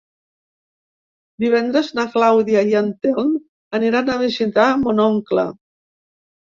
[1.43, 3.31] Divendres na Clàudia i en Telm
[3.81, 5.51] aniran a visitar mon oncle.